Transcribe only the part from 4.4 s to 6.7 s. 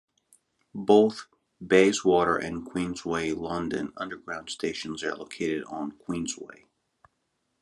stations are located on Queensway.